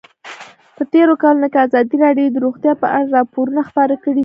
په 0.75 0.83
تېرو 0.93 1.13
کلونو 1.21 1.47
کې 1.51 1.57
ازادي 1.65 1.95
راډیو 2.05 2.29
د 2.33 2.37
روغتیا 2.45 2.73
په 2.81 2.87
اړه 2.97 3.13
راپورونه 3.17 3.61
خپاره 3.69 3.95
کړي 4.03 4.11
دي. 4.13 4.19